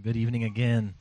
[0.00, 0.94] Good evening again.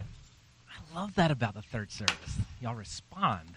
[0.00, 2.38] I love that about the third service.
[2.62, 3.48] Y'all respond.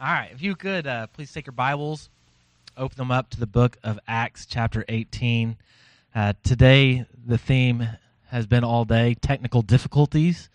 [0.00, 2.10] All right, if you could, uh, please take your Bibles,
[2.76, 5.56] open them up to the book of Acts, chapter 18.
[6.14, 7.88] Uh, today, the theme
[8.26, 10.50] has been all day technical difficulties.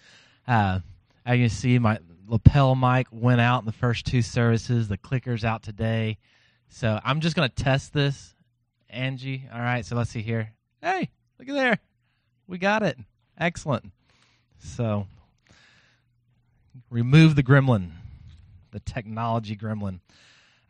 [0.45, 0.81] Uh,
[1.25, 4.89] as you see, my lapel mic went out in the first two services.
[4.89, 6.17] The clicker's out today.
[6.67, 8.35] So I'm just going to test this,
[8.89, 9.47] Angie.
[9.51, 10.51] All right, so let's see here.
[10.81, 11.09] Hey,
[11.39, 11.79] look at there.
[12.47, 12.97] We got it.
[13.37, 13.91] Excellent.
[14.59, 15.07] So
[16.89, 17.91] remove the gremlin,
[18.71, 19.99] the technology gremlin.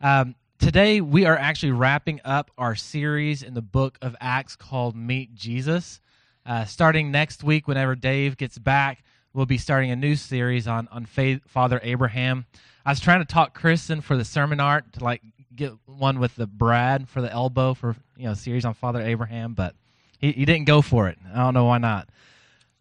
[0.00, 4.96] Um, today we are actually wrapping up our series in the book of Acts called
[4.96, 6.00] Meet Jesus.
[6.46, 9.02] Uh, starting next week, whenever Dave gets back,
[9.32, 12.46] we'll be starting a new series on on faith, Father Abraham.
[12.86, 15.22] I was trying to talk Kristen for the sermon art to like
[15.56, 19.54] get one with the Brad for the elbow for you know series on Father Abraham,
[19.54, 19.74] but
[20.24, 21.18] he, he didn't go for it.
[21.32, 22.08] I don't know why not.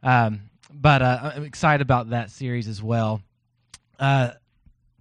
[0.01, 3.21] Um, but uh, I'm excited about that series as well.
[3.99, 4.31] Uh,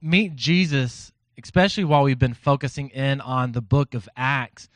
[0.00, 4.68] Meet Jesus, especially while we've been focusing in on the book of Acts,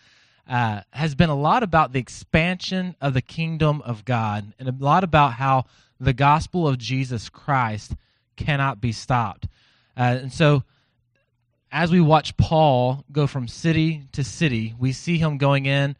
[0.48, 4.74] uh, has been a lot about the expansion of the kingdom of God and a
[4.78, 5.64] lot about how
[5.98, 7.96] the gospel of Jesus Christ
[8.36, 9.48] cannot be stopped.
[9.96, 10.62] Uh, and so,
[11.72, 15.96] as we watch Paul go from city to city, we see him going in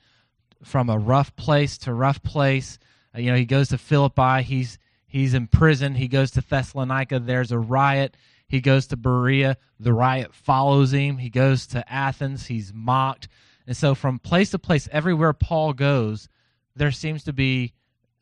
[0.62, 2.78] from a rough place to rough place.
[3.14, 5.94] Uh, you know, he goes to Philippi, he's he's in prison.
[5.94, 8.16] He goes to Thessalonica, there's a riot.
[8.48, 11.18] He goes to Berea, the riot follows him.
[11.18, 13.28] He goes to Athens, he's mocked.
[13.66, 16.28] And so from place to place, everywhere Paul goes,
[16.77, 17.72] there seems to be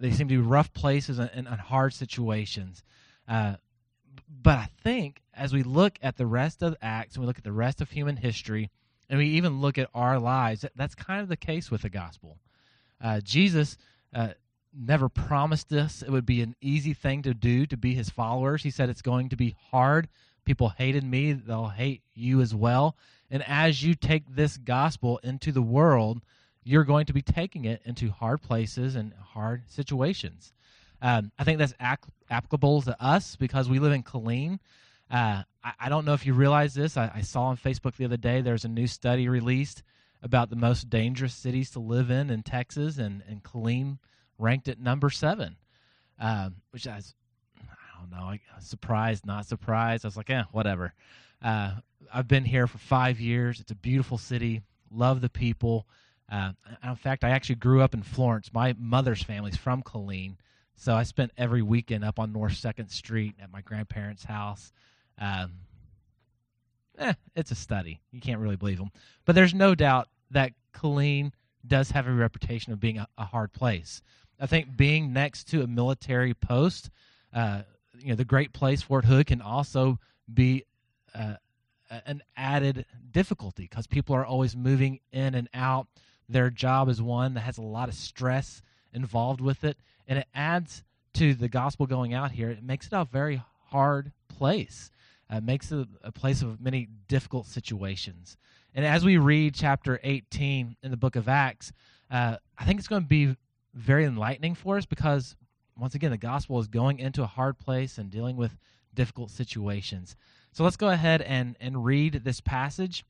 [0.00, 2.82] they seem to be rough places and, and hard situations.
[3.28, 3.56] Uh,
[4.42, 7.44] but I think as we look at the rest of Acts and we look at
[7.44, 8.70] the rest of human history,
[9.08, 12.38] and we even look at our lives, that's kind of the case with the gospel.
[13.00, 13.76] Uh, Jesus
[14.14, 14.30] uh,
[14.76, 18.62] never promised us it would be an easy thing to do to be his followers.
[18.62, 20.08] He said it's going to be hard.
[20.44, 22.96] People hated me, they'll hate you as well.
[23.30, 26.20] And as you take this gospel into the world,
[26.64, 30.52] you're going to be taking it into hard places and hard situations.
[31.00, 34.58] Um, I think that's ac- applicable to us because we live in Killeen.
[35.10, 36.96] Uh, I, I, don't know if you realize this.
[36.96, 39.82] I, I, saw on Facebook the other day there's a new study released
[40.22, 43.98] about the most dangerous cities to live in in Texas, and, and Killeen
[44.38, 45.56] ranked at number seven,
[46.18, 47.14] um, which I was,
[47.60, 50.04] I don't know, I, surprised, not surprised.
[50.04, 50.94] I was like, yeah, whatever.
[51.42, 51.72] Uh,
[52.12, 53.60] I've been here for five years.
[53.60, 54.62] It's a beautiful city.
[54.90, 55.86] Love the people.
[56.30, 58.50] Uh, in fact, I actually grew up in Florence.
[58.52, 60.36] My mother's family's from Killeen,
[60.76, 64.72] so I spent every weekend up on North Second Street at my grandparents' house.
[65.18, 65.52] Um,
[66.98, 68.00] eh, it's a study.
[68.12, 68.90] You can't really believe them,
[69.24, 71.32] but there's no doubt that Killeen
[71.66, 74.02] does have a reputation of being a, a hard place.
[74.40, 76.90] I think being next to a military post,
[77.32, 77.62] uh,
[77.98, 79.98] you know, the Great Place Fort Hood can also
[80.32, 80.64] be
[81.14, 81.34] uh,
[82.06, 85.86] an added difficulty because people are always moving in and out.
[86.28, 89.76] Their job is one that has a lot of stress involved with it,
[90.08, 90.82] and it adds
[91.14, 92.50] to the gospel going out here.
[92.50, 94.90] It makes it a very hard place.
[95.30, 98.36] Uh, makes it a place of many difficult situations.
[98.74, 101.72] And as we read chapter 18 in the book of Acts,
[102.10, 103.36] uh, I think it's going to be
[103.72, 105.34] very enlightening for us because,
[105.78, 108.56] once again, the gospel is going into a hard place and dealing with
[108.94, 110.16] difficult situations.
[110.52, 113.04] So let's go ahead and, and read this passage.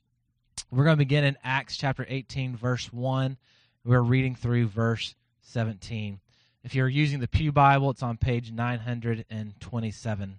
[0.70, 3.36] We're going to begin in Acts chapter 18, verse 1.
[3.84, 6.20] We're reading through verse 17.
[6.62, 10.38] If you're using the Pew Bible, it's on page 927.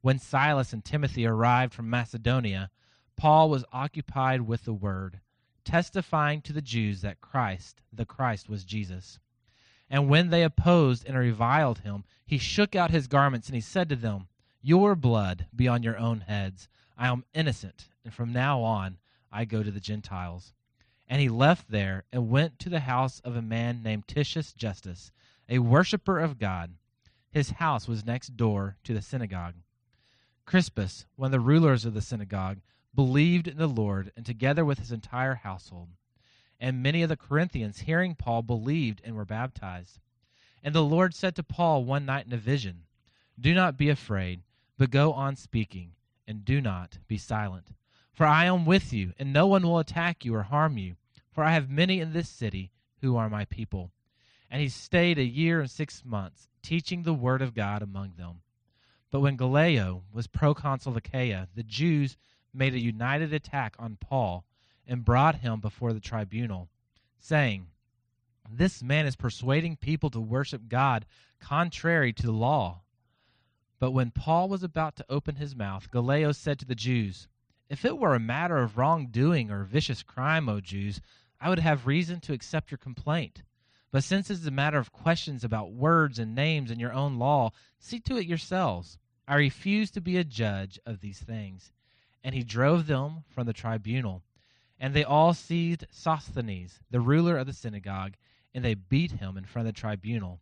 [0.00, 2.70] When Silas and Timothy arrived from Macedonia,
[3.16, 5.20] Paul was occupied with the word,
[5.64, 9.18] testifying to the Jews that Christ, the Christ, was Jesus.
[9.90, 13.88] And when they opposed and reviled him, he shook out his garments and he said
[13.88, 14.28] to them,
[14.60, 16.68] your blood be on your own heads.
[16.96, 18.98] I am innocent, and from now on
[19.30, 20.52] I go to the Gentiles.
[21.06, 25.12] And he left there and went to the house of a man named Titius Justus,
[25.48, 26.74] a worshipper of God.
[27.30, 29.54] His house was next door to the synagogue.
[30.48, 32.62] Crispus, one of the rulers of the synagogue,
[32.94, 35.90] believed in the Lord, and together with his entire household.
[36.58, 40.00] And many of the Corinthians, hearing Paul, believed and were baptized.
[40.62, 42.84] And the Lord said to Paul one night in a vision,
[43.38, 44.40] Do not be afraid,
[44.78, 45.92] but go on speaking,
[46.26, 47.74] and do not be silent.
[48.10, 50.96] For I am with you, and no one will attack you or harm you,
[51.30, 52.70] for I have many in this city
[53.02, 53.92] who are my people.
[54.50, 58.40] And he stayed a year and six months, teaching the word of God among them.
[59.10, 62.16] But when Gallio was proconsul of Achaia, the Jews
[62.52, 64.44] made a united attack on Paul
[64.86, 66.68] and brought him before the tribunal,
[67.18, 67.68] saying,
[68.50, 71.06] This man is persuading people to worship God
[71.40, 72.82] contrary to the law.
[73.78, 77.28] But when Paul was about to open his mouth, Gallio said to the Jews,
[77.70, 81.00] If it were a matter of wrongdoing or vicious crime, O Jews,
[81.40, 83.42] I would have reason to accept your complaint.
[83.90, 87.18] But since it is a matter of questions about words and names in your own
[87.18, 88.98] law, see to it yourselves.
[89.26, 91.72] I refuse to be a judge of these things.
[92.22, 94.22] And he drove them from the tribunal.
[94.78, 98.14] And they all seized Sosthenes, the ruler of the synagogue,
[98.54, 100.40] and they beat him in front of the tribunal.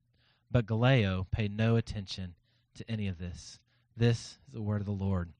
[0.51, 2.35] But Gallio paid no attention
[2.75, 3.59] to any of this.
[3.97, 5.33] This is the word of the Lord.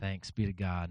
[0.00, 0.90] Thanks be to God.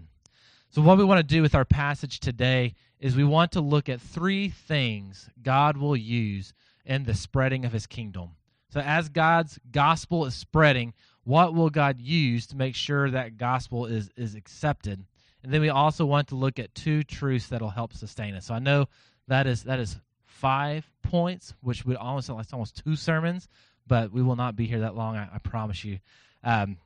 [0.70, 3.88] So, what we want to do with our passage today is we want to look
[3.88, 6.54] at three things God will use
[6.86, 8.30] in the spreading of his kingdom.
[8.70, 10.94] So, as God's gospel is spreading,
[11.24, 15.04] what will God use to make sure that gospel is, is accepted?
[15.42, 18.46] And then we also want to look at two truths that'll help sustain us.
[18.46, 18.86] So I know
[19.26, 23.48] that is that is five points, which would almost like almost two sermons,
[23.86, 25.16] but we will not be here that long.
[25.16, 25.98] I, I promise you.
[26.44, 26.78] Um,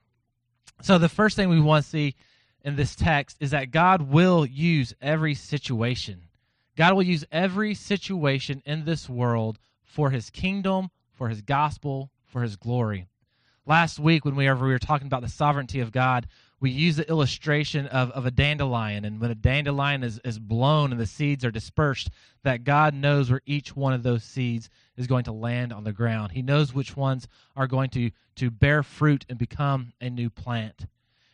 [0.80, 2.14] so the first thing we want to see
[2.66, 6.24] in this text is that God will use every situation.
[6.76, 12.42] God will use every situation in this world for His kingdom, for His gospel, for
[12.42, 13.06] His glory.
[13.66, 16.26] Last week, when we were, talking about the sovereignty of God,
[16.58, 19.04] we used the illustration of, of a dandelion.
[19.04, 22.10] And when a dandelion is, is blown and the seeds are dispersed,
[22.42, 25.92] that God knows where each one of those seeds is going to land on the
[25.92, 26.32] ground.
[26.32, 30.86] He knows which ones are going to, to bear fruit and become a new plant.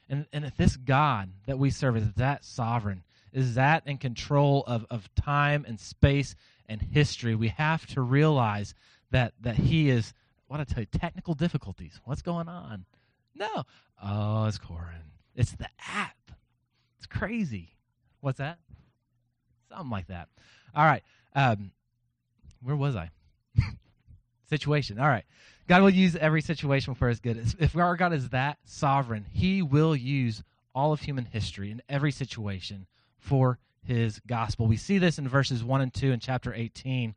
[0.09, 3.03] And, and if this God that we serve is that sovereign,
[3.33, 6.35] is that in control of, of time and space
[6.67, 8.75] and history, we have to realize
[9.11, 10.13] that, that He is,
[10.49, 12.01] what I tell you, technical difficulties.
[12.05, 12.85] What's going on?
[13.35, 13.65] No.
[14.03, 15.13] Oh, it's Corin.
[15.35, 16.17] It's the app.
[16.99, 17.75] It's crazy.
[18.21, 18.59] What's that?
[19.71, 20.29] Something like that.
[20.75, 21.03] All right.
[21.35, 21.73] Um,
[22.63, 23.11] where was I?
[24.49, 24.99] situation.
[24.99, 25.25] All right.
[25.69, 27.55] God will use every situation for his good.
[27.59, 30.43] If our God is that sovereign, he will use
[30.75, 32.87] all of human history in every situation
[33.19, 34.67] for his gospel.
[34.67, 37.15] We see this in verses 1 and 2 in chapter 18.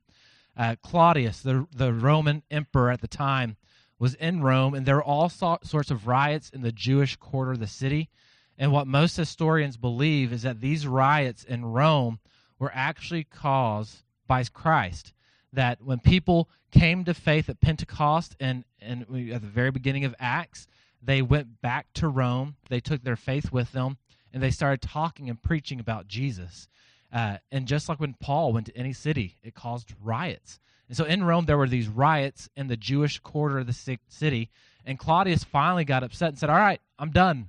[0.57, 3.57] Uh, Claudius, the, the Roman emperor at the time,
[3.99, 7.59] was in Rome, and there were all sorts of riots in the Jewish quarter of
[7.59, 8.09] the city.
[8.57, 12.19] And what most historians believe is that these riots in Rome
[12.59, 15.13] were actually caused by Christ.
[15.55, 20.13] That when people came to faith at Pentecost and, and at the very beginning of
[20.19, 20.67] Acts,
[21.01, 23.97] they went back to Rome, they took their faith with them,
[24.33, 26.67] and they started talking and preaching about Jesus.
[27.13, 30.59] Uh, and just like when Paul went to any city, it caused riots.
[30.87, 34.49] And so in Rome, there were these riots in the Jewish quarter of the city.
[34.85, 37.47] And Claudius finally got upset and said, All right, I'm done.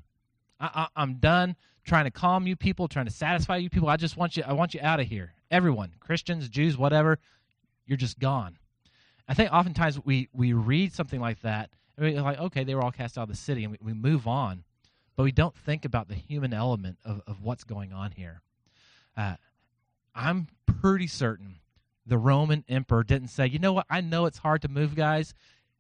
[0.61, 3.88] I, I, I'm done trying to calm you people, trying to satisfy you people.
[3.88, 5.32] I just want you, I want you out of here.
[5.50, 7.19] Everyone, Christians, Jews, whatever,
[7.87, 8.59] you're just gone.
[9.29, 12.83] I think oftentimes we, we read something like that, and we're like, okay, they were
[12.83, 14.64] all cast out of the city, and we, we move on.
[15.16, 18.43] But we don't think about the human element of, of what's going on here.
[19.16, 19.37] Uh,
[20.14, 20.47] I'm
[20.81, 21.57] pretty certain
[22.07, 25.35] the Roman emperor didn't say, you know what, I know it's hard to move, guys.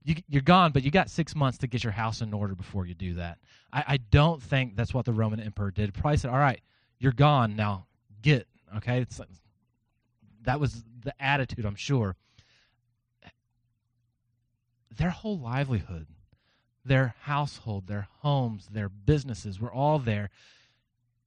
[0.04, 2.86] You, are gone, but you got six months to get your house in order before
[2.86, 3.38] you do that.
[3.72, 5.92] I, I don't think that's what the Roman emperor did.
[5.94, 6.60] Probably said, all right,
[6.98, 7.86] you're gone now.
[8.22, 8.46] Get
[8.76, 9.00] okay.
[9.00, 9.20] It's
[10.42, 12.16] that was the attitude, I'm sure.
[14.94, 16.06] Their whole livelihood,
[16.84, 20.30] their household, their homes, their businesses were all there,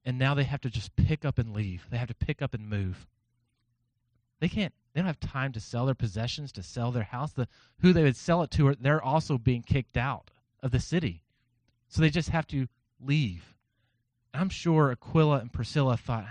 [0.05, 1.85] and now they have to just pick up and leave.
[1.89, 3.07] They have to pick up and move.
[4.39, 4.73] They can't.
[4.93, 7.33] They don't have time to sell their possessions, to sell their house.
[7.33, 7.47] The
[7.81, 10.31] who they would sell it to, they're also being kicked out
[10.61, 11.23] of the city,
[11.87, 12.67] so they just have to
[12.99, 13.55] leave.
[14.33, 16.25] I'm sure Aquila and Priscilla thought,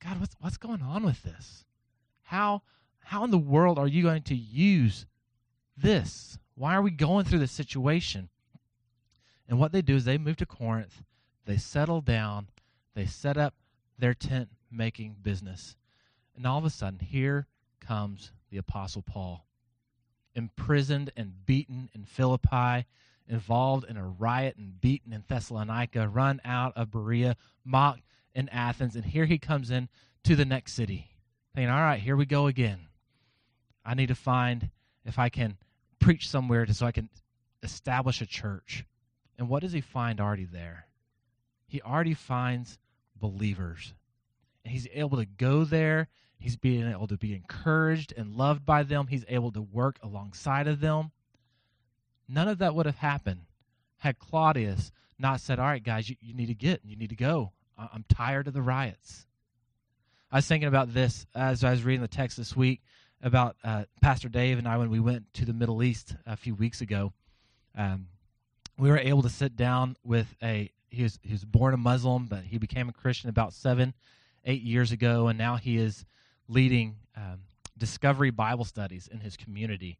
[0.00, 1.64] God, what's what's going on with this?
[2.28, 2.60] How
[3.00, 5.06] how in the world are you going to use
[5.78, 6.38] this?
[6.56, 8.28] Why are we going through this situation?
[9.48, 11.02] And what they do is they move to Corinth,
[11.46, 12.48] they settle down,
[12.94, 13.54] they set up
[13.98, 15.74] their tent making business.
[16.36, 17.46] And all of a sudden, here
[17.80, 19.46] comes the Apostle Paul,
[20.34, 22.84] imprisoned and beaten in Philippi,
[23.26, 28.02] involved in a riot and beaten in Thessalonica, run out of Berea, mocked
[28.34, 29.88] in Athens, and here he comes in
[30.24, 31.08] to the next city,
[31.54, 32.78] thinking, all right, here we go again.
[33.84, 34.70] I need to find
[35.04, 35.56] if I can
[35.98, 37.08] preach somewhere so I can
[37.62, 38.84] establish a church.
[39.38, 40.86] And what does he find already there?
[41.66, 42.78] He already finds
[43.16, 43.94] believers.
[44.64, 46.08] And he's able to go there.
[46.38, 49.06] He's being able to be encouraged and loved by them.
[49.06, 51.10] He's able to work alongside of them.
[52.28, 53.42] None of that would have happened
[53.98, 57.16] had Claudius not said, All right, guys, you, you need to get, you need to
[57.16, 57.52] go.
[57.76, 59.26] I'm tired of the riots.
[60.30, 62.82] I was thinking about this as I was reading the text this week
[63.22, 66.54] about uh, Pastor Dave and I when we went to the Middle East a few
[66.54, 67.14] weeks ago.
[67.74, 68.08] Um,
[68.78, 72.26] we were able to sit down with a he was he was born a Muslim,
[72.26, 73.94] but he became a Christian about seven,
[74.44, 76.04] eight years ago, and now he is
[76.46, 77.40] leading um,
[77.78, 79.98] Discovery Bible studies in his community.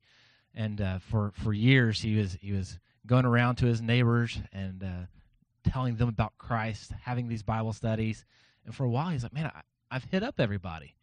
[0.54, 4.82] And uh, for for years, he was he was going around to his neighbors and
[4.84, 8.26] uh, telling them about Christ, having these Bible studies.
[8.66, 10.94] And for a while, he's like, "Man, I, I've hit up everybody.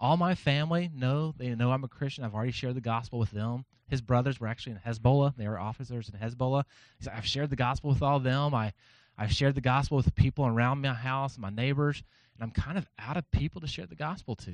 [0.00, 2.24] All my family know they know I'm a Christian.
[2.24, 3.64] I've already shared the gospel with them.
[3.88, 5.36] His brothers were actually in Hezbollah.
[5.36, 6.64] They were officers in Hezbollah.
[7.12, 8.54] I've shared the gospel with all of them.
[8.54, 8.72] I
[9.16, 12.02] I've shared the gospel with the people around my house, my neighbors,
[12.34, 14.52] and I'm kind of out of people to share the gospel to.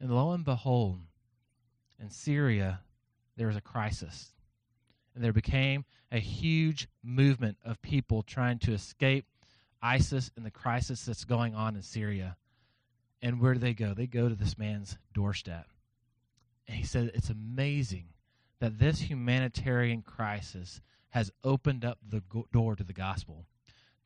[0.00, 1.00] And lo and behold,
[2.00, 2.80] in Syria,
[3.36, 4.32] there was a crisis.
[5.14, 9.26] And there became a huge movement of people trying to escape
[9.82, 12.36] ISIS and the crisis that's going on in Syria.
[13.24, 13.94] And where do they go?
[13.94, 15.66] They go to this man's doorstep.
[16.68, 18.08] And he said, It's amazing
[18.60, 23.46] that this humanitarian crisis has opened up the go- door to the gospel.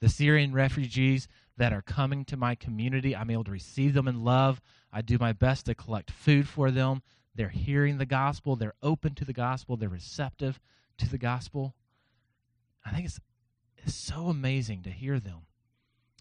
[0.01, 4.23] The Syrian refugees that are coming to my community, I'm able to receive them in
[4.23, 4.61] love.
[4.93, 7.03] I do my best to collect food for them.
[7.35, 10.61] They're hearing the gospel, they're open to the gospel, they're receptive
[10.99, 11.75] to the gospel.
[12.87, 13.19] I think it's,
[13.79, 15.48] it's so amazing to hear them.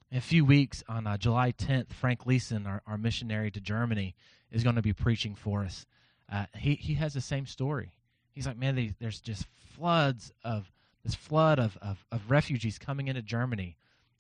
[0.10, 4.16] In a few weeks, on uh, July 10th, Frank Leeson, our, our missionary to Germany,
[4.52, 5.86] is going to be preaching for us.
[6.32, 7.92] Uh, he, he has the same story.
[8.32, 9.46] He's like, man, they, there's just
[9.76, 10.72] floods of
[11.04, 13.76] this flood of, of, of refugees coming into Germany.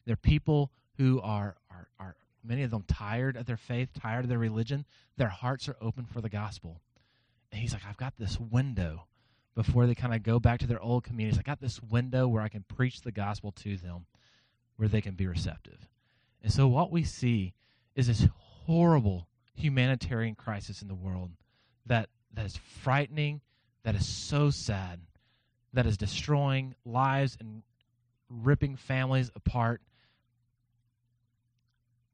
[0.05, 4.29] They're people who are, are, are, many of them tired of their faith, tired of
[4.29, 4.85] their religion.
[5.15, 6.81] Their hearts are open for the gospel.
[7.51, 9.05] And he's like, I've got this window
[9.55, 11.39] before they kind of go back to their old communities.
[11.39, 14.05] I got this window where I can preach the gospel to them,
[14.77, 15.89] where they can be receptive.
[16.41, 17.53] And so what we see
[17.95, 18.27] is this
[18.65, 21.31] horrible humanitarian crisis in the world
[21.85, 23.41] that, that is frightening,
[23.83, 25.01] that is so sad
[25.73, 27.63] that is destroying lives and
[28.29, 29.81] ripping families apart.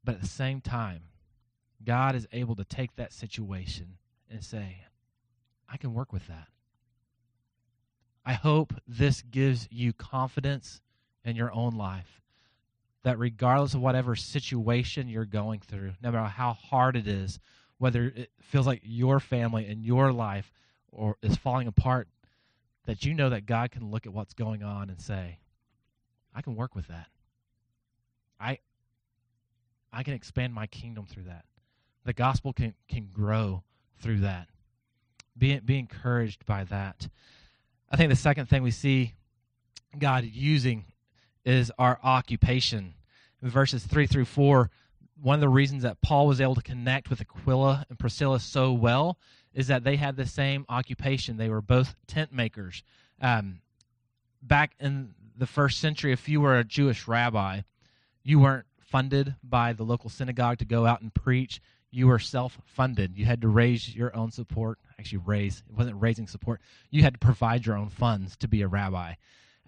[0.02, 1.02] But at the same time,
[1.84, 3.98] God is able to take that situation
[4.30, 4.78] and say,
[5.68, 6.48] I can work with that.
[8.26, 10.80] I hope this gives you confidence
[11.24, 12.22] in your own life
[13.04, 17.38] that regardless of whatever situation you're going through, no matter how hard it is,
[17.78, 20.50] whether it feels like your family and your life
[20.90, 22.08] or is falling apart,
[22.86, 25.38] that you know that God can look at what's going on and say,
[26.34, 27.08] I can work with that.
[28.40, 28.58] I
[29.92, 31.44] I can expand my kingdom through that.
[32.04, 33.62] The gospel can can grow
[34.00, 34.48] through that.
[35.36, 37.08] Be be encouraged by that.
[37.90, 39.14] I think the second thing we see
[39.98, 40.86] God using
[41.44, 42.94] is our occupation.
[43.42, 44.70] In verses 3 through 4,
[45.20, 48.72] one of the reasons that Paul was able to connect with Aquila and Priscilla so
[48.72, 49.18] well
[49.52, 51.36] is that they had the same occupation.
[51.36, 52.82] They were both tent makers.
[53.20, 53.60] Um,
[54.42, 57.60] back in the first century, if you were a Jewish rabbi,
[58.22, 61.60] you weren't funded by the local synagogue to go out and preach.
[61.90, 63.16] You were self funded.
[63.16, 64.78] You had to raise your own support.
[64.98, 66.60] Actually, raise, it wasn't raising support.
[66.90, 69.14] You had to provide your own funds to be a rabbi.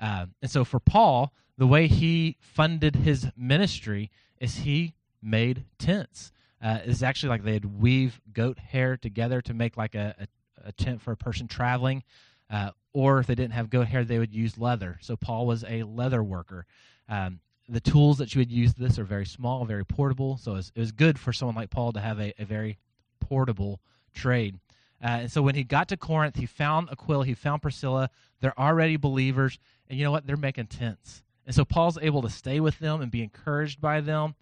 [0.00, 6.32] Uh, and so for Paul, the way he funded his ministry is he made tents
[6.62, 10.72] uh, is actually like they'd weave goat hair together to make like a, a, a
[10.72, 12.02] tent for a person traveling.
[12.50, 14.98] Uh, or if they didn't have goat hair, they would use leather.
[15.02, 16.66] So Paul was a leather worker.
[17.08, 20.38] Um, the tools that you would use this are very small, very portable.
[20.38, 22.78] So it was, it was good for someone like Paul to have a, a very
[23.20, 23.80] portable
[24.14, 24.58] trade.
[25.02, 28.08] Uh, and so when he got to Corinth, he found Aquila, he found Priscilla.
[28.40, 29.58] They're already believers,
[29.88, 30.26] and you know what?
[30.26, 31.22] They're making tents.
[31.46, 34.34] And so Paul's able to stay with them and be encouraged by them.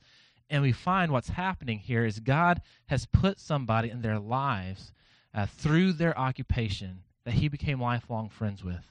[0.48, 4.92] And we find what's happening here is God has put somebody in their lives
[5.34, 8.84] uh, through their occupation that he became lifelong friends with.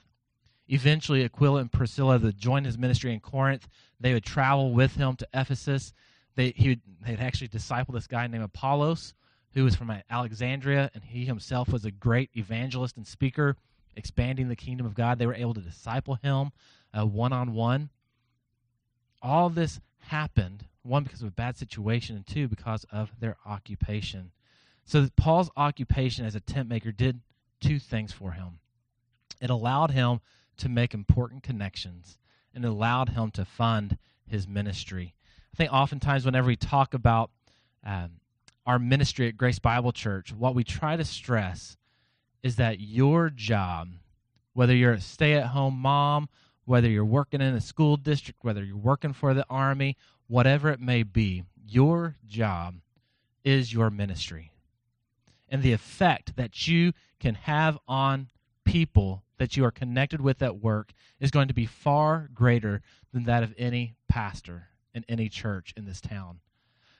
[0.68, 3.68] Eventually, Aquila and Priscilla would join his ministry in Corinth.
[4.00, 5.92] They would travel with him to Ephesus.
[6.36, 9.14] They, he would, they'd actually disciple this guy named Apollos,
[9.52, 13.56] who was from Alexandria, and he himself was a great evangelist and speaker,
[13.94, 15.18] expanding the kingdom of God.
[15.18, 16.50] They were able to disciple him
[16.92, 17.90] one on one.
[19.24, 24.30] All this happened one, because of a bad situation, and two, because of their occupation.
[24.84, 27.20] So Paul's occupation as a tent maker did
[27.60, 28.58] two things for him.
[29.40, 30.20] It allowed him
[30.58, 32.18] to make important connections
[32.54, 35.14] and it allowed him to fund his ministry.
[35.52, 37.30] I think oftentimes, whenever we talk about
[37.84, 38.20] um,
[38.66, 41.76] our ministry at Grace Bible Church, what we try to stress
[42.42, 43.88] is that your job,
[44.52, 46.28] whether you're a stay at home mom,
[46.64, 50.80] whether you're working in a school district, whether you're working for the army, whatever it
[50.80, 52.76] may be, your job
[53.44, 54.52] is your ministry.
[55.48, 58.28] And the effect that you can have on
[58.64, 62.80] people that you are connected with at work is going to be far greater
[63.12, 66.40] than that of any pastor in any church in this town.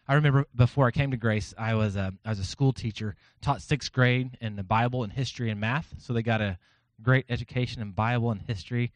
[0.06, 3.16] I remember before I came to Grace, I was a, I was a school teacher,
[3.40, 5.94] taught sixth grade in the Bible and history and math.
[5.98, 6.58] So they got a
[7.02, 8.92] great education in Bible and history,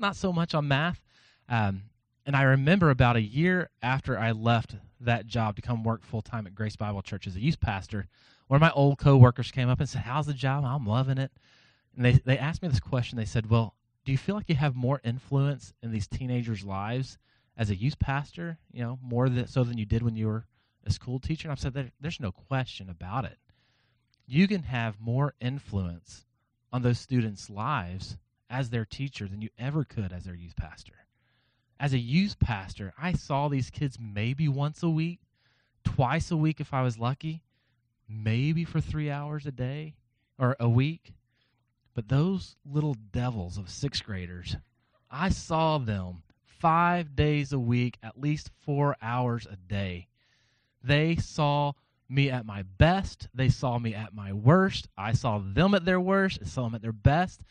[0.00, 1.02] not so much on math.
[1.48, 1.82] Um,
[2.24, 6.22] and I remember about a year after I left that job to come work full
[6.22, 8.08] time at Grace Bible Church as a youth pastor,
[8.48, 10.64] one of my old coworkers came up and said, "How's the job?
[10.64, 11.32] I'm loving it."
[11.94, 13.16] And they they asked me this question.
[13.16, 17.18] They said, "Well, do you feel like you have more influence in these teenagers' lives
[17.56, 20.46] as a youth pastor, you know, more so than you did when you were
[20.84, 21.48] a school teacher?
[21.48, 23.38] And I've said there, there's no question about it.
[24.26, 26.24] You can have more influence
[26.72, 28.16] on those students' lives
[28.48, 31.06] as their teacher than you ever could as their youth pastor.
[31.78, 35.20] As a youth pastor, I saw these kids maybe once a week,
[35.84, 37.42] twice a week if I was lucky,
[38.08, 39.94] maybe for three hours a day
[40.38, 41.12] or a week.
[41.94, 44.56] But those little devils of sixth graders,
[45.10, 50.08] I saw them five days a week, at least four hours a day.
[50.82, 51.72] They saw
[52.08, 53.28] me at my best.
[53.34, 54.88] They saw me at my worst.
[54.96, 56.38] I saw them at their worst.
[56.42, 57.42] I saw them at their best.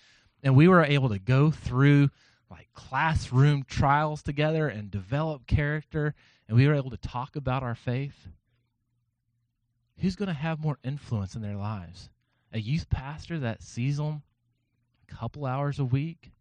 [0.45, 2.11] And we were able to go through
[2.51, 6.13] like classroom trials together and develop character.
[6.47, 8.27] And we were able to talk about our faith.
[9.99, 12.09] Who's going to have more influence in their lives?
[12.53, 14.21] A youth pastor that sees them
[15.09, 16.31] a couple hours a week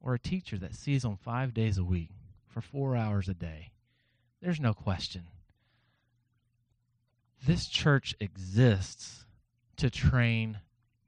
[0.00, 2.10] or a teacher that sees them five days a week
[2.48, 3.70] for four hours a day.
[4.42, 5.28] There's no question.
[7.46, 9.24] This church exists
[9.76, 10.58] to train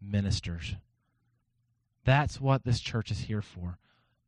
[0.01, 0.77] ministers.
[2.07, 3.79] That's what this church is here for.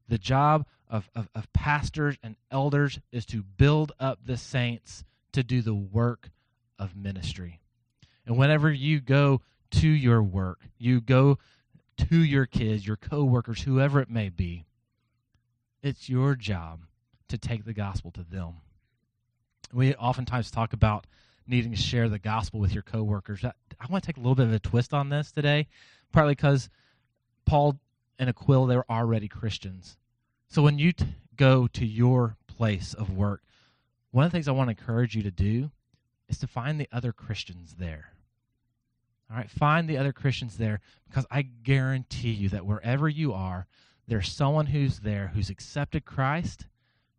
[0.09, 5.45] The job of, of, of pastors and elders is to build up the saints to
[5.45, 6.31] do the work
[6.79, 7.61] of ministry.
[8.27, 11.39] And whenever you go to your work, you go
[11.99, 14.65] to your kids, your coworkers, whoever it may be.
[15.81, 16.81] It's your job
[17.29, 18.55] to take the gospel to them.
[19.73, 21.07] We oftentimes talk about
[21.47, 23.45] needing to share the gospel with your coworkers.
[23.45, 25.69] I, I want to take a little bit of a twist on this today,
[26.11, 26.69] partly because
[27.49, 27.81] Paul
[28.19, 29.97] and Aquila they were already Christians.
[30.49, 31.07] So when you t-
[31.37, 33.43] go to your place of work,
[34.11, 35.71] one of the things I want to encourage you to do
[36.29, 38.13] is to find the other Christians there.
[39.31, 43.67] All right, find the other Christians there because I guarantee you that wherever you are,
[44.07, 46.67] there's someone who's there who's accepted Christ,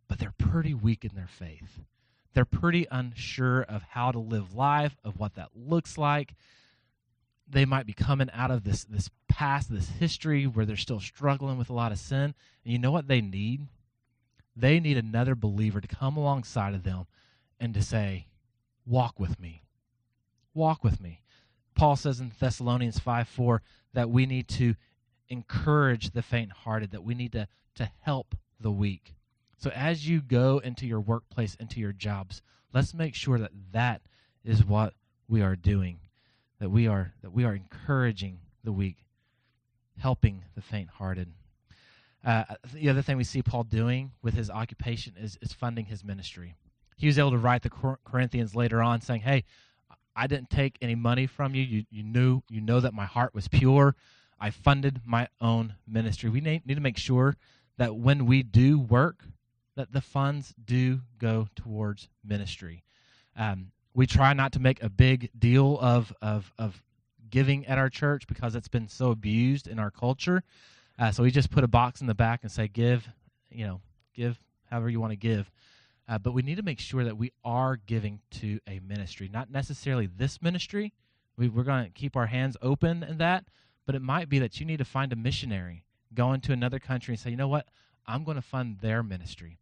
[0.08, 1.80] but they're pretty weak in their faith.
[2.34, 6.34] They're pretty unsure of how to live life, of what that looks like.
[7.50, 11.58] They might be coming out of this this past, this history where they're still struggling
[11.58, 12.34] with a lot of sin.
[12.64, 13.66] And you know what they need?
[14.54, 17.06] They need another believer to come alongside of them
[17.58, 18.26] and to say,
[18.86, 19.62] Walk with me.
[20.54, 21.22] Walk with me.
[21.74, 23.62] Paul says in Thessalonians 5 4
[23.94, 24.74] that we need to
[25.28, 29.14] encourage the faint hearted, that we need to, to help the weak.
[29.56, 34.02] So as you go into your workplace, into your jobs, let's make sure that that
[34.44, 34.94] is what
[35.28, 36.00] we are doing,
[36.60, 38.96] that we are that we are encouraging the weak,
[39.98, 41.32] helping the faint hearted.
[42.24, 42.44] Uh,
[42.74, 46.54] the other thing we see Paul doing with his occupation is, is funding his ministry.
[46.96, 47.70] He was able to write the
[48.04, 49.44] Corinthians later on saying, Hey,
[50.14, 51.62] I didn't take any money from you.
[51.62, 53.96] You, you knew, you know that my heart was pure.
[54.38, 56.28] I funded my own ministry.
[56.28, 57.36] We need, need to make sure
[57.78, 59.24] that when we do work,
[59.76, 62.82] that the funds do go towards ministry.
[63.34, 66.82] Um, we try not to make a big deal of, of, of
[67.30, 70.42] giving at our church because it's been so abused in our culture.
[70.98, 73.08] Uh, so we just put a box in the back and say, give,
[73.50, 73.80] you know,
[74.14, 74.38] give
[74.70, 75.50] however you want to give.
[76.08, 79.50] Uh, but we need to make sure that we are giving to a ministry, not
[79.50, 80.92] necessarily this ministry.
[81.36, 83.44] We, we're going to keep our hands open in that,
[83.86, 87.12] but it might be that you need to find a missionary, go into another country
[87.12, 87.68] and say, you know what,
[88.06, 89.59] I'm going to fund their ministry.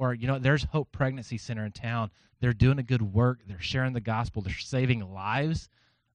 [0.00, 2.10] Or, you know, there's Hope Pregnancy Center in town.
[2.40, 3.40] They're doing a good work.
[3.46, 4.40] They're sharing the gospel.
[4.40, 5.68] They're saving lives.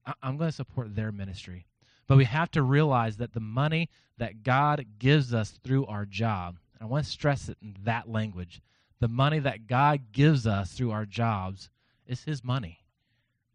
[0.08, 1.68] I- I'm going to support their ministry.
[2.08, 6.58] But we have to realize that the money that God gives us through our job,
[6.74, 8.60] and I want to stress it in that language,
[9.00, 11.70] the money that God gives us through our jobs
[12.08, 12.80] is His money.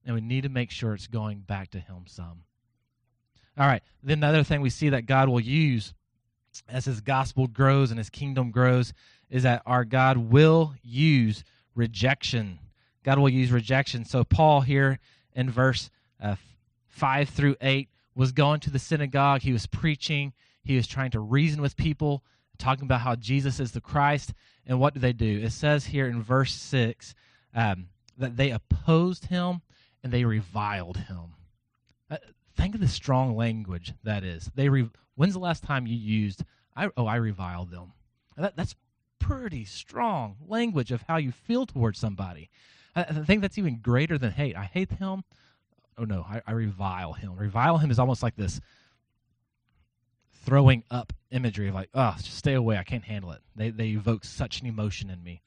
[0.04, 2.44] And we need to make sure it's going back to Him some.
[3.58, 3.82] All right.
[4.00, 5.92] Then another thing we see that God will use
[6.68, 8.92] as his gospel grows and his kingdom grows
[9.28, 12.58] is that our God will use rejection.
[13.04, 14.04] God will use rejection.
[14.04, 14.98] So, Paul here
[15.34, 15.90] in verse
[16.22, 16.36] uh,
[16.88, 19.42] 5 through 8 was going to the synagogue.
[19.42, 20.32] He was preaching.
[20.62, 22.22] He was trying to reason with people,
[22.58, 24.34] talking about how Jesus is the Christ.
[24.66, 25.40] And what do they do?
[25.42, 27.14] It says here in verse 6
[27.54, 29.62] um, that they opposed him
[30.02, 31.34] and they reviled him.
[32.10, 32.18] Uh,
[32.56, 34.50] think of the strong language that is.
[34.54, 37.92] They re- When's the last time you used, I, oh, I reviled them?
[38.38, 38.74] That, that's
[39.18, 42.48] pretty strong language of how you feel towards somebody.
[42.96, 44.56] I, I think that's even greater than hate.
[44.56, 45.24] I hate him.
[45.98, 47.36] Oh, no, I, I revile him.
[47.36, 48.62] Revile him is almost like this
[50.46, 52.78] throwing up imagery of like, oh, just stay away.
[52.78, 53.42] I can't handle it.
[53.54, 55.42] They, they evoke such an emotion in me.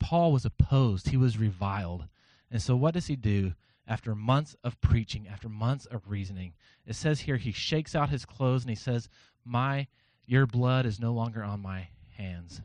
[0.00, 2.08] Paul was opposed, he was reviled.
[2.50, 3.52] And so, what does he do?
[3.88, 6.52] After months of preaching, after months of reasoning.
[6.86, 9.08] It says here he shakes out his clothes and he says,
[9.44, 9.88] "My
[10.26, 12.60] your blood is no longer on my hands,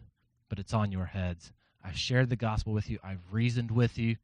[0.50, 1.54] but it's on your heads.
[1.84, 3.00] I've shared the gospel with you.
[3.04, 4.18] I've reasoned with you.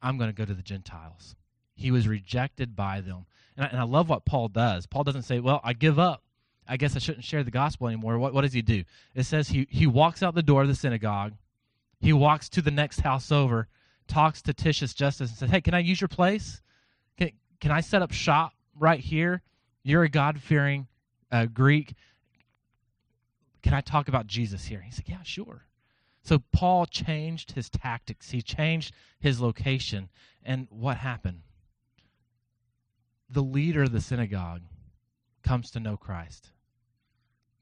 [0.00, 1.34] I'm going to go to the Gentiles."
[1.74, 3.26] He was rejected by them.
[3.56, 4.86] And I, and I love what Paul does.
[4.86, 6.22] Paul doesn't say, "Well, I give up.
[6.68, 8.84] I guess I shouldn't share the gospel anymore." What what does he do?
[9.14, 11.34] It says he he walks out the door of the synagogue.
[11.98, 13.68] He walks to the next house over
[14.10, 16.60] talks to Titius Justus and says, Hey, can I use your place?
[17.16, 19.42] Can, can I set up shop right here?
[19.82, 20.88] You're a God fearing
[21.30, 21.94] uh, Greek.
[23.62, 24.80] Can I talk about Jesus here?
[24.80, 25.64] He said, Yeah, sure.
[26.22, 30.08] So Paul changed his tactics, he changed his location.
[30.42, 31.42] And what happened?
[33.30, 34.62] The leader of the synagogue
[35.42, 36.50] comes to know Christ.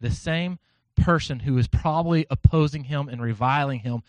[0.00, 0.58] The same
[0.96, 4.02] person who is probably opposing him and reviling him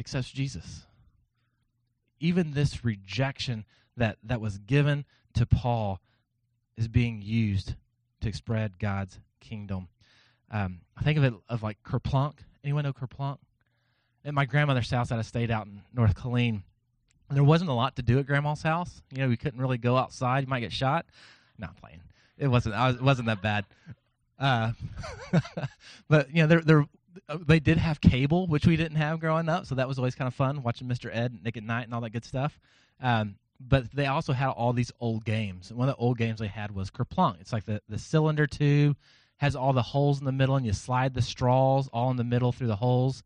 [0.00, 0.86] accepts Jesus.
[2.18, 3.64] Even this rejection
[3.96, 6.00] that, that was given to Paul
[6.76, 7.74] is being used
[8.22, 9.88] to spread God's kingdom.
[10.50, 12.38] Um, I think of it of like Kerplunk.
[12.64, 13.38] Anyone know Kerplunk?
[14.24, 16.62] At my grandmother's house, I stayed out in North Killeen.
[17.30, 19.02] There wasn't a lot to do at Grandma's house.
[19.12, 20.40] You know, we couldn't really go outside.
[20.40, 21.06] You might get shot.
[21.58, 22.00] Not playing.
[22.36, 22.74] It wasn't.
[22.74, 23.64] Was, it wasn't that bad.
[24.38, 24.72] Uh,
[26.08, 26.86] but you know, there there
[27.38, 30.28] they did have cable, which we didn't have growing up, so that was always kind
[30.28, 31.10] of fun watching Mr.
[31.14, 32.58] Ed, Nick at Night, and all that good stuff.
[33.00, 35.72] Um, but they also had all these old games.
[35.72, 37.40] One of the old games they had was Kerplunk.
[37.40, 38.96] It's like the, the cylinder tube
[39.36, 42.24] has all the holes in the middle, and you slide the straws all in the
[42.24, 43.22] middle through the holes.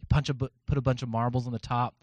[0.00, 1.94] You punch a put a bunch of marbles on the top,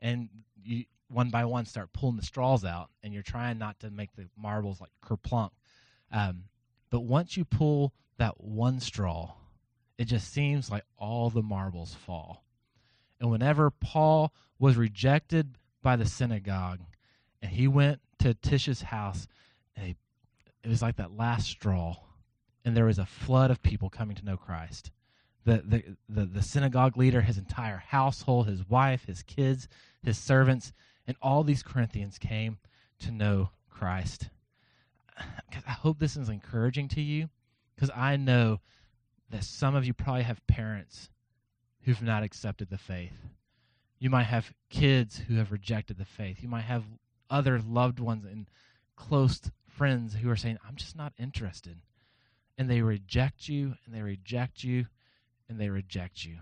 [0.00, 0.28] and
[0.62, 4.14] you one by one start pulling the straws out, and you're trying not to make
[4.16, 5.50] the marbles like Kerplunk.
[6.10, 6.44] Um,
[6.90, 9.32] but once you pull that one straw,
[9.98, 12.44] it just seems like all the marbles fall.
[13.20, 16.80] And whenever Paul was rejected by the synagogue
[17.40, 19.28] and he went to Tish's house,
[19.76, 19.96] he,
[20.62, 21.96] it was like that last straw.
[22.64, 24.90] And there was a flood of people coming to know Christ.
[25.44, 29.68] The, the, the, the synagogue leader, his entire household, his wife, his kids,
[30.02, 30.72] his servants,
[31.06, 32.58] and all these Corinthians came
[33.00, 34.30] to know Christ.
[35.18, 37.28] I hope this is encouraging to you
[37.74, 38.60] because I know
[39.34, 41.10] that some of you probably have parents
[41.80, 43.26] who've not accepted the faith.
[43.98, 46.40] You might have kids who have rejected the faith.
[46.40, 46.84] You might have
[47.28, 48.46] other loved ones and
[48.94, 51.78] close friends who are saying, I'm just not interested.
[52.56, 54.86] And they reject you, and they reject you,
[55.48, 56.36] and they reject you.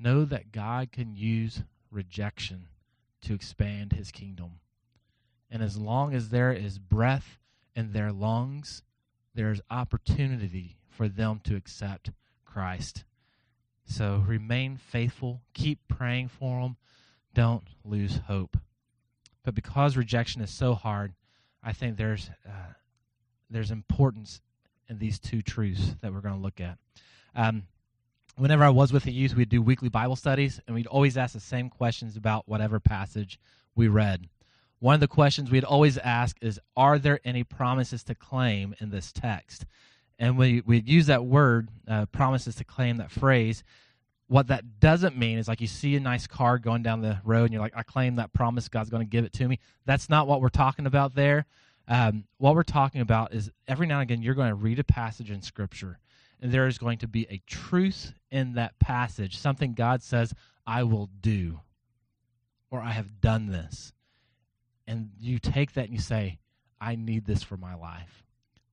[0.00, 2.66] Know that God can use rejection
[3.22, 4.58] to expand his kingdom.
[5.48, 7.38] And as long as there is breath
[7.76, 8.82] in their lungs,
[9.32, 12.10] there's opportunity for them to accept
[12.44, 13.04] Christ.
[13.84, 16.76] So remain faithful, keep praying for them,
[17.34, 18.56] don't lose hope.
[19.44, 21.12] But because rejection is so hard,
[21.62, 22.72] I think there's uh,
[23.48, 24.40] there's importance
[24.88, 26.78] in these two truths that we're going to look at.
[27.34, 27.64] Um,
[28.36, 31.34] whenever I was with the youth, we'd do weekly Bible studies, and we'd always ask
[31.34, 33.38] the same questions about whatever passage
[33.74, 34.28] we read.
[34.78, 38.90] One of the questions we'd always ask is Are there any promises to claim in
[38.90, 39.64] this text?
[40.18, 43.64] And we we use that word uh, promises to claim that phrase.
[44.28, 47.44] What that doesn't mean is like you see a nice car going down the road
[47.44, 49.58] and you're like i claim that promise god's going to give it to me.
[49.84, 51.46] That's not what we're talking about there.
[51.88, 54.84] Um, what we're talking about is every now and again you're going to read a
[54.84, 55.98] passage in scripture
[56.40, 60.34] and there is going to be a truth in that passage something god says
[60.66, 61.60] i will do
[62.70, 63.92] or i have done this.
[64.88, 66.38] And you take that and you say
[66.80, 68.25] i need this for my life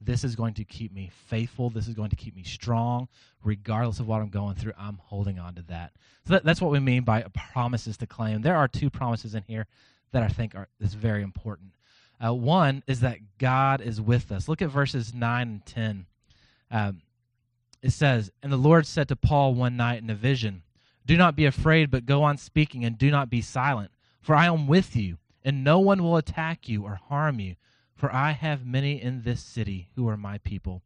[0.05, 1.69] this is going to keep me faithful.
[1.69, 3.07] This is going to keep me strong,
[3.43, 4.73] regardless of what I'm going through.
[4.77, 5.93] I'm holding on to that.
[6.25, 8.41] So that, that's what we mean by promises to claim.
[8.41, 9.67] There are two promises in here
[10.11, 11.71] that I think are, is very important.
[12.23, 14.47] Uh, one is that God is with us.
[14.47, 16.05] Look at verses 9 and 10.
[16.71, 17.01] Um,
[17.81, 20.63] it says, And the Lord said to Paul one night in a vision,
[21.05, 24.45] Do not be afraid, but go on speaking, and do not be silent, for I
[24.45, 27.55] am with you, and no one will attack you or harm you,
[28.03, 30.81] for I have many in this city who are my people.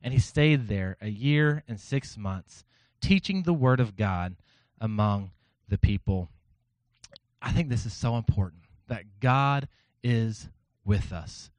[0.00, 2.64] And he stayed there a year and six months,
[3.00, 4.36] teaching the word of God
[4.80, 5.32] among
[5.66, 6.28] the people.
[7.42, 9.66] I think this is so important that God
[10.04, 10.48] is
[10.84, 11.50] with us.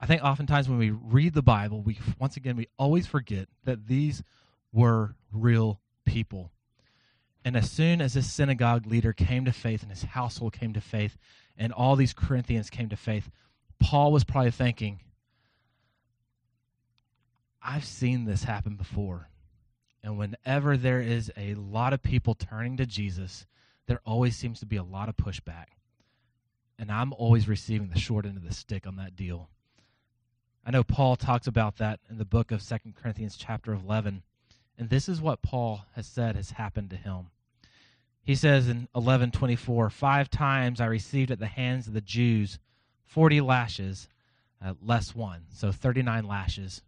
[0.00, 3.86] I think oftentimes when we read the Bible, we once again we always forget that
[3.86, 4.24] these
[4.72, 6.50] were real people.
[7.44, 10.80] And as soon as this synagogue leader came to faith and his household came to
[10.80, 11.16] faith
[11.56, 13.30] and all these Corinthians came to faith,
[13.82, 15.00] Paul was probably thinking,
[17.60, 19.28] I've seen this happen before.
[20.02, 23.46] And whenever there is a lot of people turning to Jesus,
[23.86, 25.66] there always seems to be a lot of pushback.
[26.78, 29.48] And I'm always receiving the short end of the stick on that deal.
[30.64, 34.22] I know Paul talks about that in the book of Second Corinthians chapter 11.
[34.78, 37.26] And this is what Paul has said has happened to him.
[38.24, 42.58] He says in 11:24, "Five times I received at the hands of the Jews
[43.04, 44.08] 40 lashes,
[44.64, 45.44] uh, less one.
[45.52, 46.82] So 39 lashes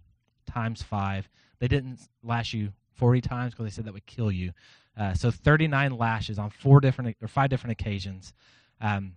[0.46, 1.28] times 5.
[1.58, 4.52] They didn't lash you 40 times because they said that would kill you.
[4.96, 8.32] Uh, so 39 lashes on four different or five different occasions.
[8.80, 9.14] Um,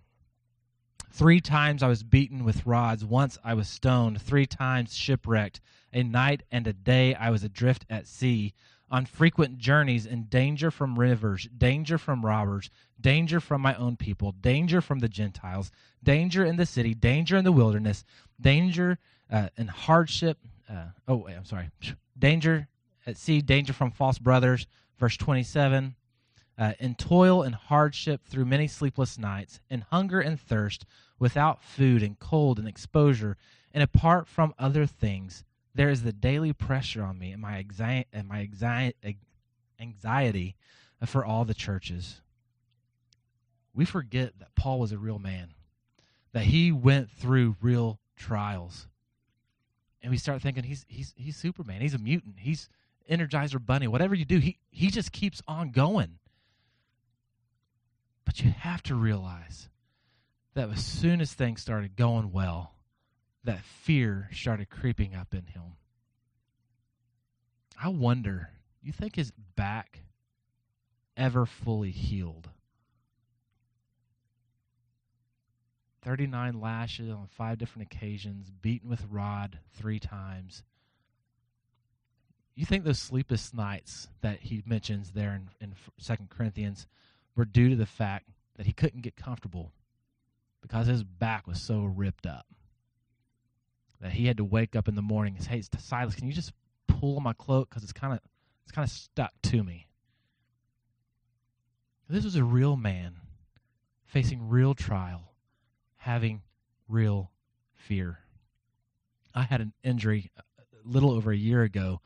[1.10, 3.04] Three times I was beaten with rods.
[3.04, 4.20] Once I was stoned.
[4.20, 5.60] Three times shipwrecked.
[5.92, 8.52] A night and a day I was adrift at sea.
[8.90, 12.70] On frequent journeys in danger from rivers, danger from robbers,
[13.00, 15.70] danger from my own people, danger from the Gentiles,
[16.02, 18.04] danger in the city, danger in the wilderness,
[18.40, 18.98] danger
[19.30, 20.38] uh, and hardship.
[20.70, 21.70] Uh, oh, wait, I'm sorry.
[22.18, 22.68] Danger
[23.06, 24.66] at sea, danger from false brothers.
[24.98, 25.94] Verse 27
[26.58, 30.84] uh, in toil and hardship through many sleepless nights, in hunger and thirst,
[31.18, 33.36] without food and cold and exposure,
[33.72, 37.64] and apart from other things, there is the daily pressure on me and my
[38.12, 38.48] and my
[39.80, 40.56] anxiety
[41.06, 42.20] for all the churches.
[43.74, 45.54] We forget that Paul was a real man,
[46.32, 48.88] that he went through real trials.
[50.02, 52.68] And we start thinking he's he's he's Superman, he's a mutant, he's
[53.10, 56.18] Energizer Bunny, whatever you do, he he just keeps on going.
[58.24, 59.68] But you have to realize
[60.54, 62.74] that as soon as things started going well,
[63.48, 65.62] that fear started creeping up in him.
[67.82, 68.50] I wonder,
[68.82, 70.00] you think his back
[71.16, 72.50] ever fully healed?
[76.02, 80.62] 39 lashes on five different occasions, beaten with rod three times.
[82.54, 86.86] You think those sleepless nights that he mentions there in, in 2 Corinthians
[87.34, 89.72] were due to the fact that he couldn't get comfortable
[90.60, 92.44] because his back was so ripped up
[94.00, 96.32] that he had to wake up in the morning and say, "Hey, Silas, can you
[96.32, 96.52] just
[96.86, 98.20] pull my cloak because it's kind of
[98.62, 99.86] it's kind of stuck to me."
[102.08, 103.16] This was a real man
[104.06, 105.34] facing real trial,
[105.96, 106.42] having
[106.88, 107.30] real
[107.74, 108.20] fear.
[109.34, 110.42] I had an injury a
[110.88, 112.00] little over a year ago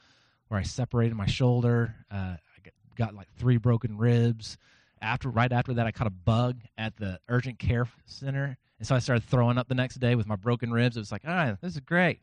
[0.49, 1.95] where I separated my shoulder.
[2.11, 4.59] Uh, I got like three broken ribs
[5.03, 8.95] after right after that, I caught a bug at the urgent care center, and so
[8.95, 10.97] I started throwing up the next day with my broken ribs.
[10.97, 12.21] It was like, ah, this is great.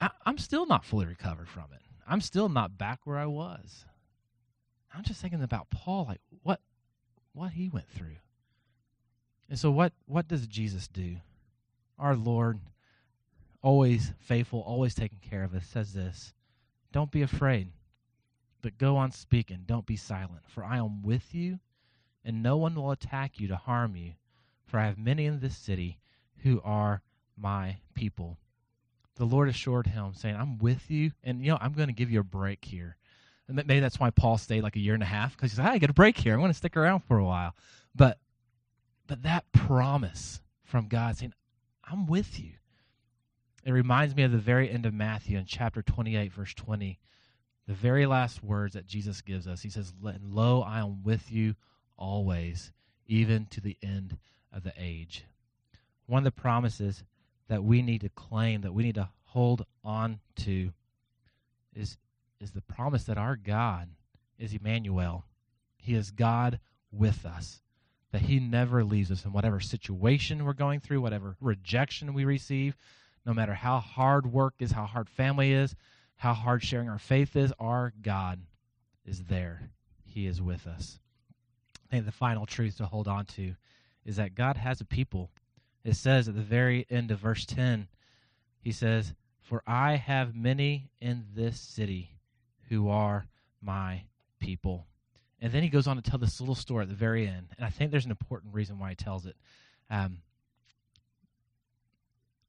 [0.00, 1.80] I, I'm still not fully recovered from it.
[2.06, 3.84] I'm still not back where I was.
[4.94, 6.60] I'm just thinking about Paul, like what
[7.32, 8.16] what he went through.
[9.48, 11.16] And so what what does Jesus do?
[11.98, 12.60] Our Lord,
[13.62, 16.34] always faithful, always taking care of us, says this.
[16.92, 17.68] Don't be afraid.
[18.66, 21.60] But go on speaking, don't be silent, for I am with you,
[22.24, 24.14] and no one will attack you to harm you,
[24.64, 26.00] for I have many in this city
[26.38, 27.00] who are
[27.36, 28.38] my people.
[29.14, 32.10] The Lord assured him, saying, I'm with you, and you know, I'm going to give
[32.10, 32.96] you a break here.
[33.46, 35.66] And maybe that's why Paul stayed like a year and a half, because he said,
[35.66, 36.32] I get a break here.
[36.32, 37.54] I'm going to stick around for a while.
[37.94, 38.18] But
[39.06, 41.34] but that promise from God saying,
[41.84, 42.54] I'm with you.
[43.62, 46.98] It reminds me of the very end of Matthew in chapter 28, verse 20,
[47.66, 49.62] the very last words that Jesus gives us.
[49.62, 51.54] He says, And lo, I am with you
[51.96, 52.72] always,
[53.06, 54.16] even to the end
[54.52, 55.24] of the age.
[56.06, 57.02] One of the promises
[57.48, 60.72] that we need to claim, that we need to hold on to,
[61.74, 61.96] is,
[62.40, 63.88] is the promise that our God
[64.38, 65.24] is Emmanuel.
[65.76, 66.60] He is God
[66.92, 67.60] with us.
[68.12, 72.76] That He never leaves us in whatever situation we're going through, whatever rejection we receive,
[73.24, 75.74] no matter how hard work is, how hard family is,
[76.16, 78.40] how hard sharing our faith is, our God
[79.04, 79.70] is there.
[80.04, 80.98] He is with us.
[81.86, 83.54] I think the final truth to hold on to
[84.04, 85.30] is that God has a people.
[85.84, 87.88] It says at the very end of verse 10,
[88.60, 92.16] he says, For I have many in this city
[92.68, 93.26] who are
[93.60, 94.02] my
[94.40, 94.86] people.
[95.40, 97.48] And then he goes on to tell this little story at the very end.
[97.56, 99.36] And I think there's an important reason why he tells it.
[99.90, 100.18] Um,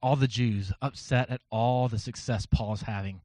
[0.02, 3.22] all the Jews, upset at all the success Paul is having,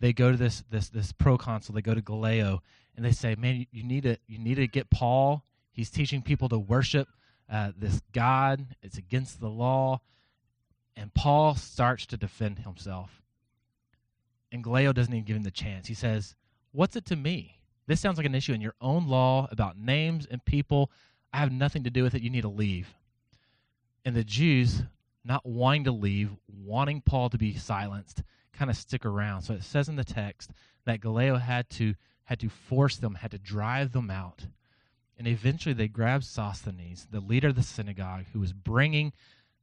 [0.00, 1.74] they go to this this this proconsul.
[1.74, 2.62] They go to Gallio,
[2.96, 5.44] and they say, "Man, you, you need to you need to get Paul.
[5.72, 7.08] He's teaching people to worship
[7.50, 8.66] uh, this God.
[8.82, 10.00] It's against the law."
[10.96, 13.22] And Paul starts to defend himself.
[14.52, 15.86] And Gallio doesn't even give him the chance.
[15.86, 16.34] He says,
[16.72, 17.58] What's it to me?
[17.86, 20.90] This sounds like an issue in your own law about names and people.
[21.32, 22.22] I have nothing to do with it.
[22.22, 22.94] You need to leave.
[24.04, 24.82] And the Jews,
[25.24, 28.22] not wanting to leave, wanting Paul to be silenced,
[28.60, 29.40] kind of stick around.
[29.40, 30.50] So it says in the text
[30.84, 31.94] that Gallio had to
[32.24, 34.44] had to force them, had to drive them out.
[35.18, 39.14] And eventually they grabbed Sosthenes, the leader of the synagogue, who was bringing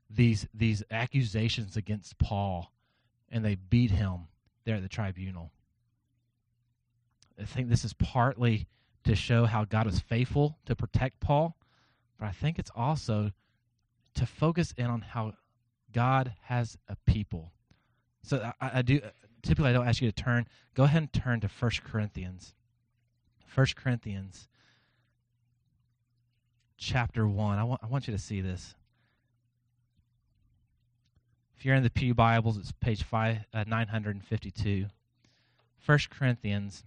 [0.09, 2.71] these these accusations against Paul,
[3.29, 4.29] and they beat him
[4.65, 5.51] there at the tribunal.
[7.39, 8.65] I think this is partly
[9.03, 11.55] to show how God was faithful to protect Paul,
[12.19, 13.31] but I think it's also
[14.15, 15.33] to focus in on how
[15.93, 17.51] God has a people.
[18.27, 18.99] So I, I do
[19.41, 20.47] typically I don't ask you to turn.
[20.75, 22.53] Go ahead and turn to First Corinthians.
[23.45, 24.49] First Corinthians
[26.77, 27.57] chapter 1.
[27.57, 28.75] I want, I want you to see this.
[31.57, 34.87] If you're in the Pew Bibles, it's page five, uh, 952.
[35.85, 36.83] 1 Corinthians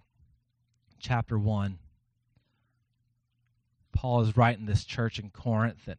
[0.99, 1.79] chapter 1.
[3.91, 5.97] Paul is writing this church in Corinth that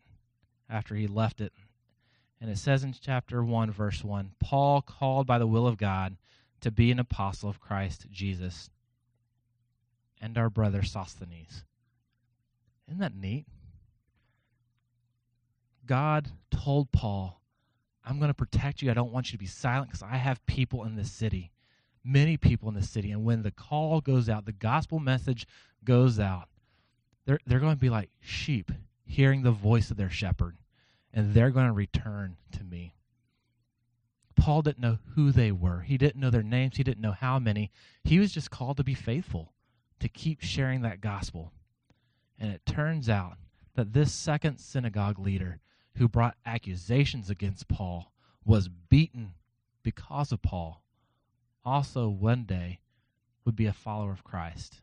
[0.70, 1.52] after he left it.
[2.42, 6.16] And it says in chapter 1, verse 1 Paul, called by the will of God
[6.61, 8.68] to be an apostle of Christ Jesus,
[10.20, 11.64] and our brother Sosthenes.
[12.88, 13.46] Isn't that neat?
[15.87, 17.40] God told Paul,
[18.05, 18.90] I'm going to protect you.
[18.90, 21.52] I don't want you to be silent because I have people in this city,
[22.02, 23.12] many people in this city.
[23.12, 25.46] And when the call goes out, the gospel message
[25.85, 26.48] goes out,
[27.24, 28.72] they're, they're going to be like sheep
[29.05, 30.57] hearing the voice of their shepherd,
[31.12, 32.94] and they're going to return to me.
[34.35, 35.81] Paul didn't know who they were.
[35.81, 36.77] He didn't know their names.
[36.77, 37.70] He didn't know how many.
[38.03, 39.53] He was just called to be faithful,
[40.01, 41.53] to keep sharing that gospel.
[42.38, 43.37] And it turns out
[43.75, 45.61] that this second synagogue leader
[45.96, 48.12] who brought accusations against Paul
[48.44, 49.35] was beaten
[49.83, 50.83] because of Paul,
[51.64, 52.81] also one day
[53.44, 54.81] would be a follower of Christ,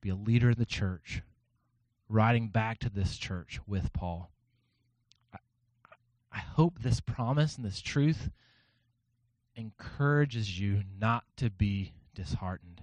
[0.00, 1.22] be a leader in the church,
[2.08, 4.30] riding back to this church with Paul.
[5.32, 5.38] I,
[6.32, 8.30] I hope this promise and this truth
[9.54, 12.82] encourages you not to be disheartened,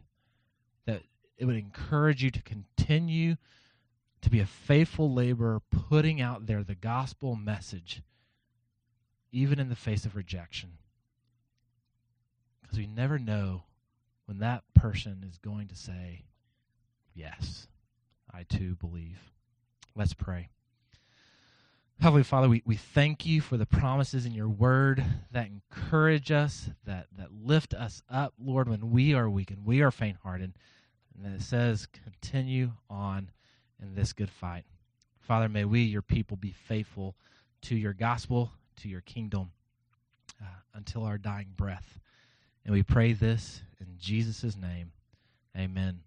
[0.86, 1.04] that
[1.38, 3.36] it would encourage you to continue
[4.22, 8.02] to be a faithful laborer, putting out there the gospel message,
[9.32, 10.78] even in the face of rejection.
[12.62, 13.64] Because we never know
[14.26, 16.26] when that person is going to say,
[17.14, 17.68] Yes,
[18.36, 19.32] I too believe.
[19.96, 20.50] Let's pray.
[22.02, 26.70] Heavenly Father, we, we thank you for the promises in your word that encourage us,
[26.86, 30.52] that, that lift us up, Lord, when we are weak and we are faint hearted.
[31.24, 33.32] And it says, continue on
[33.82, 34.66] in this good fight.
[35.22, 37.16] Father, may we, your people, be faithful
[37.62, 39.52] to your gospel, to your kingdom,
[40.42, 42.00] uh, until our dying breath.
[42.66, 44.92] And we pray this in Jesus' name.
[45.58, 46.02] Amen.